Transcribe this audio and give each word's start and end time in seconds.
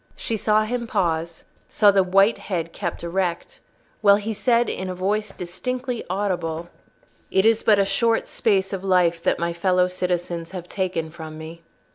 She 0.15 0.35
saw 0.35 0.63
him 0.63 0.87
pause, 0.87 1.43
saw 1.69 1.91
the 1.91 2.01
white 2.01 2.39
head 2.39 2.73
kept 2.73 3.03
erect, 3.03 3.59
while 4.01 4.15
he 4.15 4.33
said, 4.33 4.67
in 4.67 4.89
a 4.89 4.95
voice 4.95 5.31
distinctly 5.31 6.03
audible— 6.09 6.69
"It 7.29 7.45
is 7.45 7.61
but 7.61 7.77
a 7.77 7.85
short 7.85 8.27
space 8.27 8.73
of 8.73 8.83
life 8.83 9.21
that 9.21 9.37
my 9.37 9.53
fellow 9.53 9.87
citizens 9.87 10.53
have 10.53 10.67
taken 10.67 11.11
from 11.11 11.37
me." 11.37 11.61